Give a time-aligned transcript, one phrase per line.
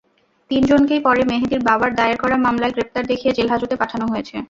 [0.51, 4.35] তিনজনকেই পরে মেহেদীর বাবার দায়ের করা মামলায় গ্রেপ্তার দেখিয়ে জেলহাজতে পাঠানো হয়েছে।